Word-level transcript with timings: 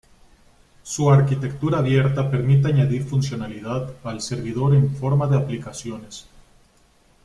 Su 0.81 1.11
arquitectura 1.11 1.77
abierta 1.77 2.27
permite 2.31 2.69
añadir 2.69 3.03
funcionalidad 3.03 3.93
al 4.03 4.19
servidor 4.19 4.73
en 4.73 4.95
forma 4.95 5.27
de 5.27 5.37
aplicaciones. 5.37 6.25